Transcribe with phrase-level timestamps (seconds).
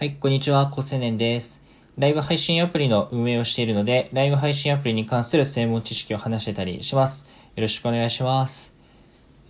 [0.00, 1.62] はい、こんにちは、コセネンです。
[1.98, 7.28] ライブ配信アプリの運営をしているので、ライブ配信アプリに関する専門知識を話してたりします。
[7.54, 8.72] よろしくお願いします。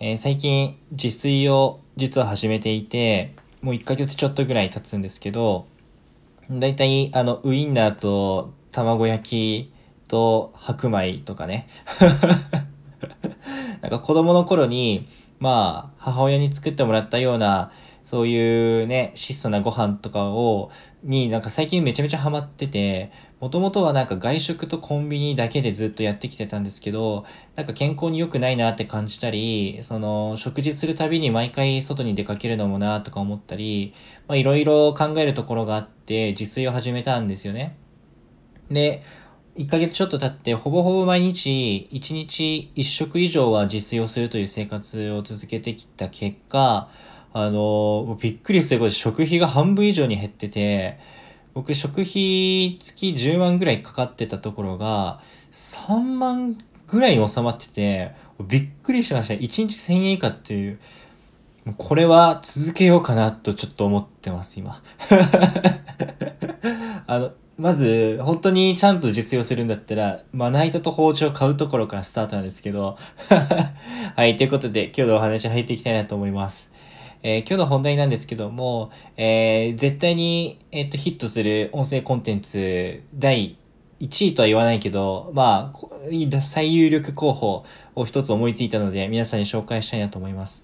[0.01, 5.67] えー最近、自炊を実は始めていて、もう1ヶ月ちょっとぐらい経つんですけど、
[6.49, 9.73] だいたい、あの、ウインナーと卵焼き
[10.09, 11.69] と白米とかね。
[13.79, 15.07] なんか子供の頃に、
[15.39, 17.71] まあ、母親に作ってもらったような、
[18.11, 20.69] そういうね、質素なご飯とかを、
[21.01, 27.23] になんか最近めちゃめちゃハマってて、もともとはなんか外食とコンビニだけでずっとやってきてたんですけど、
[27.55, 33.93] なんか健康に良くないなって感じたり、その、食事するたびに毎回外に出かけるのもなとか思ったり、
[34.27, 37.77] まあいろいろ考えるところがあって、自炊を始めたんですよね。
[38.69, 39.03] で、
[39.55, 46.89] 1ヶ月ちょっと経って、ほぼほぼ毎日、1日1食以上は自炊をするという生活を続けてきた結果、
[47.33, 50.99] あの、びっくりすることで食費が半分以上に減ってて、
[51.53, 56.57] 僕食費月10万ぐらいかかってたところが、3万
[56.87, 59.33] ぐらいに収まってて、びっくりしました。
[59.33, 60.79] 1日1000円以下っていう、
[61.77, 64.81] これは続けようかなとちょっと思ってます、今。
[67.07, 72.97] あの、まず、本当にちゃんと実用するんだったら、まな板と包丁買うところからスタートなんですけど。
[74.15, 76.70] はい、ということで、今日のお話入っていきたいなと思います。
[77.23, 83.57] えー今日の本題なんですけども、えー絶対に、えっと、ヒットする音声コンテンツ、第
[83.99, 87.63] 1位とは言わないけど、まあ、最有力候補
[87.95, 90.63] を一つ思いついたので、皆さんに紹介したいなと思います。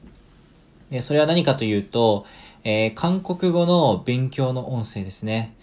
[0.90, 2.26] でそれは何かというと、
[2.64, 5.54] えー韓国語の勉強の音声ですね。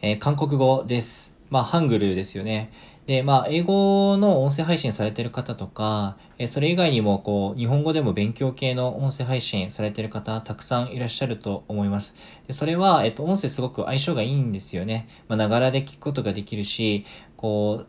[0.00, 1.32] えー韓国語です。
[1.50, 2.72] まあ、ハングルですよね。
[3.06, 12.14] で、まあ、英語の音声配信されてる方とか、えそれ以外にも、こう、日本語でも勉強系の音声配信されてる方、たくさんいらっしゃると思います。
[12.46, 15.08] で、それは、えっと、音声すごく相性がいいんですよね。
[15.26, 17.04] まあ、ながらで聞くことができるし、
[17.36, 17.86] こう、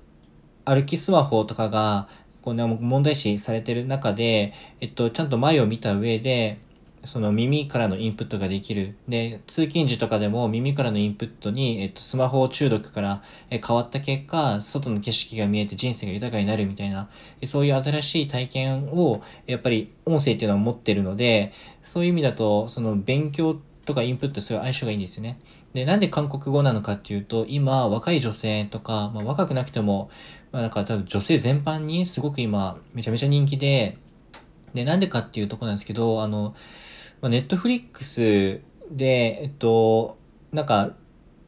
[0.66, 2.08] 歩きスマホとかが、
[2.42, 4.52] こうね、問題視されてる中で、
[4.82, 6.58] えっと、ちゃんと前を見た上で、
[7.06, 8.96] その耳からのインプットができる。
[9.08, 17.10] で、通勤時とかでも耳からのインプットに、えっと、スマホ中毒からえ変わった結果、外の景色が見えて人生が豊かになるみたいな、
[17.44, 21.52] そういう新しい体験を、やっぱり音声っていうのは持ってるので、
[21.84, 25.40] そういう意味だと、その勉強とかインプットする相性がいいんですよね。
[25.74, 30.10] で、なんで韓国語なのかっていうと、今、若い女性とか、まあ、若くなくても、
[30.52, 33.98] まあ、なんか多分女性全般にすごく今、めちゃめちゃ人気で、
[34.74, 36.56] で、なんでかっていうとこなんですけど、あの、
[37.22, 38.62] ま、ネットフリックス
[38.92, 40.18] で、えっと、
[40.52, 40.94] なんか、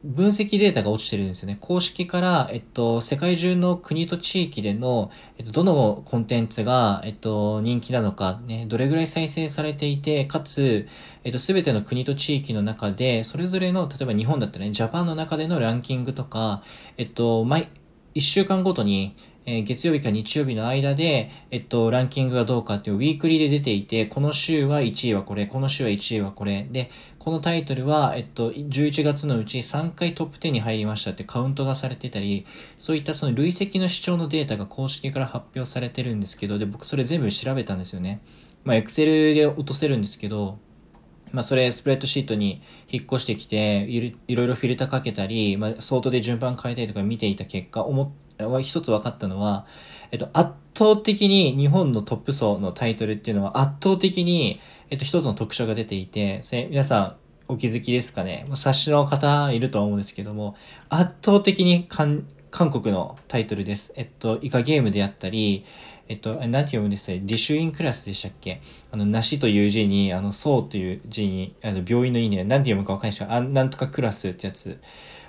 [0.04, 1.56] 分析データが落ちてるんですよね。
[1.60, 10.86] 公式から、えっと、世界中の国と地域での、えっと、どのコンテンツが、えっと、人気なのか、ね、どれぐらい再生されていて、かつ、
[11.24, 16.62] えっと、すべての国と地域の中で、それぞれの、例えば日本だったらね、ジャパンの中でのランキングとか、
[16.98, 17.68] えっと、毎、
[18.14, 26.66] 1週間ごとに、え月曜日か日曜日の間で、えっと、ランキングがどうかっていうウィークリーで出ていて、この週は1位はこれ、この週は1位はこれ。
[26.68, 26.90] で、
[27.20, 32.44] このタイトルは、えっと、11月のうち3回トップ10に入りましたってカウントがされてたり、
[32.76, 38.20] そういったその累積の視聴のデータが公式から発表されてるんですけど、で、僕それ全部調べたんですよね。
[38.64, 40.58] まあ、Excel で落とせるんですけど、
[41.30, 48.12] まあ、それスプレッドシートに引っ越してきていろいろフィルターかけたり、まあ、ソートで順番変えたりとか見ていた結果思
[48.60, 49.66] 一つ分かったのは、
[50.10, 54.60] えっと、圧倒的に日本のトップ層のタイトルっていうのは圧倒的に、
[54.90, 57.16] えっと、一つの特徴が出ていて、皆さん
[57.48, 58.44] お気づきですかね？
[58.50, 60.56] 察しの方いると思うんですけども、
[60.88, 63.92] 圧倒的に韓国のタイトルです。
[63.96, 65.64] えっと、イカゲームであったり、
[66.08, 68.60] えっと、なんて読むんですか自主院クラスでしたっけ？
[68.90, 74.78] あの、梨という字に、あの、そうという字に、あの、病院の意味で、なんて読むかわかんないですけど、あなんとかクラスってやつ。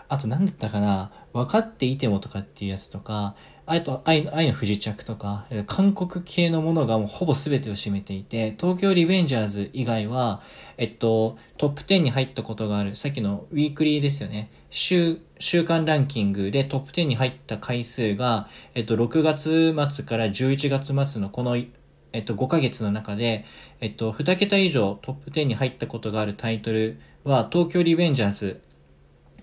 [0.09, 1.11] あと、なんだったかな？
[1.33, 3.35] 分かっていてもとかっていうやつとか、
[3.65, 10.41] あと、愛の愛の不時着とか、韓国系のものがもうほぼ全てを占めていて、東京リベンジャーズ以外は、
[10.77, 14.49] えっと、トップ10に入ったことがある、さっきのウィークリーですよね。
[14.69, 23.43] 週、週間ランキングでトップ10に入った回数が、えっと、6月末から11月末のこの、えっと、5ヶ月の中で、
[23.81, 28.61] えっと、2桁以上トップ10に入ったことがあるタイトルは、東京リベンジャーズ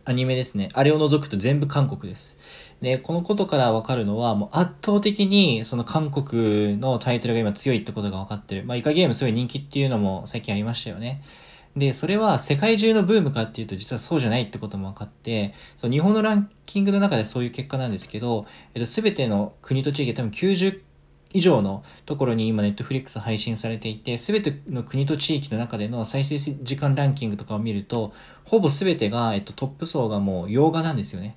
[0.07, 0.69] アニメですね。
[0.75, 2.39] あれを除くと全部韓国です。
[2.83, 8.65] で、このことからわかるのは、もう圧倒的にその韓国のタイトルが今強いってことが分かってる。
[8.65, 11.23] まあ、イカゲームすごい人気っていうのも最近ありましたよね。
[11.77, 20.81] で、それは世界中のブームかっていうと実はそうじゃないってことも分かって、その日本のランキングの中でそういう結果なんですけど、えっと、すべての国と地域で多分90
[21.35, 28.13] 以上のところに今ネットフリックス配信されていて、すべての国と地域の中での再生時間ランキングとかを見ると、
[28.45, 31.37] ほぼすべてが、えっと、トップ層がもう洋画なんですよね。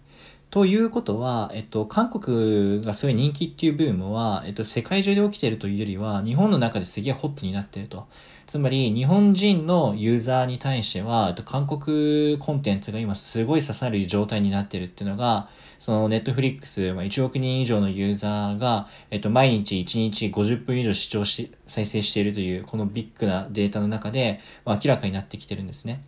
[0.51, 8.07] ということは、えっと、韓国がすごい人気っていうブームは、えっと、世界中で起きてるというよりは、日本の中ですげえホットになってると。
[8.47, 15.49] つまり、日本人のユーザーに対しては、韓国コンテンツが今すごい刺さる状態になってるっていうのが、
[15.79, 26.05] そのネットフリックス、まあ、1億人以上のユーザーが、えっと、毎日1日50分以上視聴し、再生しているという、このビッグなデータの中で、まあ、明らかになってきてるんですね。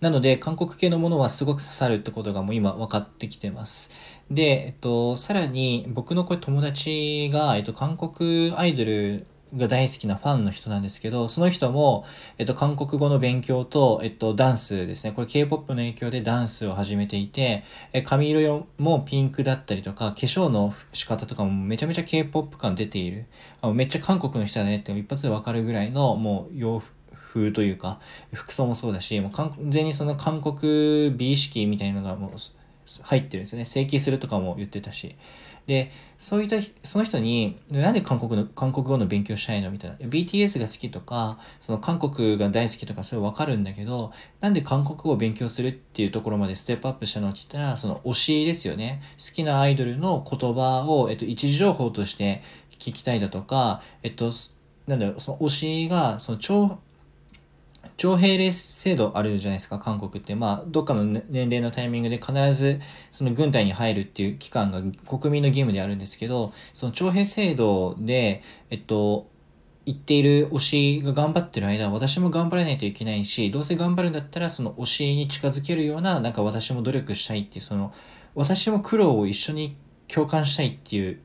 [0.00, 3.90] なので、韓国系のものはすごく刺さるってことがもう今分かってきてます。
[4.30, 12.04] で、えっと、さらに僕のこれ友達が、えっと、韓国アイドルが大好きなファンの人なんですけど、その人も、
[12.36, 15.12] えっと、韓国語の勉強と、えっと、ダンスですね。
[15.12, 23.26] これ K-POP の影響でダンスを始めていて、え髪色もピンクだったりとか、化粧の仕方とかもめちゃめちゃ K-POP 感出ている。
[23.60, 26.82] あめっちゃ韓国の人だねって一発でわかるぐらいの、もう洋、
[27.28, 28.00] 風というか、
[28.32, 32.30] 服装もそうだし、もう完全にその韓国美意識みたいなのがもう
[33.02, 33.64] 入ってるんですよね。
[33.64, 35.16] 整形するとかも言ってたし。
[35.66, 39.96] で、そういった、その人に、なんで韓国の、韓国語の勉強したいのみたいな。
[39.98, 49.02] BTS が好きとか、その韓国が大好きとか、それわかるんだけど、なんで韓国語を勉強するっていうところまでステップアップしたのって言ったら、その推しですよね。
[49.18, 52.42] 好きなアイドルの言葉を、えっと、一時情報として
[52.78, 54.32] 聞きたいだとか、えっと、
[54.86, 56.38] なんだろう、その推しが、その、
[57.96, 60.34] 徴兵令制度あるじゃないですか、韓国って。
[60.34, 62.80] まあ、どっかの年齢のタイミングで必ず、
[63.10, 69.28] その軍隊に入るっていう期間が国民の義務であるんですけど、その徴兵制度で、えっと、
[69.84, 77.92] 言っている推しが頑張ってる間、私も頑張らないといけないし、どうせ頑張るんだったら、その推しに近づけるような、なんか私も努力したいっていう、その、
[78.34, 79.76] 私も苦労を一緒に
[80.06, 81.20] 共感したいっていう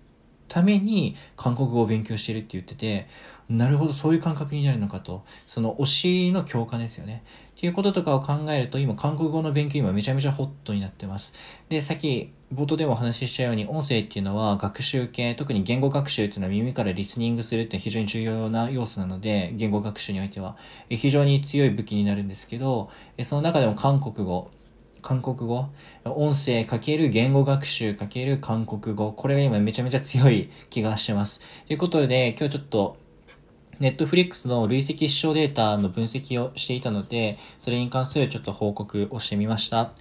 [0.48, 3.08] ために韓国語を勉強してるって言ってて、
[3.50, 5.24] なるほど、そういう感覚になるのかと。
[5.48, 7.24] その推しの共感ですよね。
[7.56, 11.34] っていうこととかを考えると、今、韓国語の勉強今めちゃめちゃホットになってます。
[11.70, 20.56] で、さっき冒頭でもお話ししたように、音声っていうのは学習系、特に言語学習っていうのは耳からリスニングするって非常に重要な要素なので、言語学習においては、
[20.90, 22.90] 非常に強い武器になるんですけど、
[23.24, 24.52] その中でも韓国語、
[25.04, 25.68] 韓国語、
[26.06, 31.42] 音声かける言語学習かける韓国語、これが今めちゃめちゃ強い気がしてます。
[31.68, 32.98] ということで、今日ちょっと、
[33.80, 39.92] ネットフリックスの累積視聴データの分析をしていたので、それに関するちょっと報告をしてみました。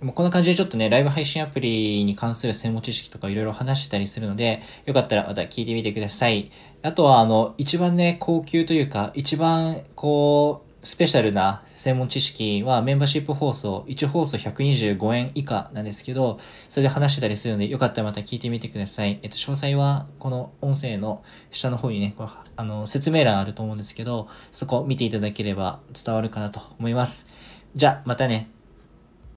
[0.00, 6.50] もうこんな感じでちょっとね、ライブ配信アプリに関する専門知識とかいろいろ話してたりするので、よかったらまた聞いてみてください。
[6.82, 16.38] あとは、あの、一番ね、高級というか、一番、こう、スペシャルな専門知識はメンバーシップ放送、1放送125円以下なんですけど、
[16.68, 19.18] それで話してたりするので、よかったらまた聞いてみてください。
[19.22, 27.26] えっと、詳細はこの音声の下の方にね、こあの、説明欄あると思うんですけど、そこ見ていただければ伝わるかなと思います。
[27.74, 28.55] じゃ、またね。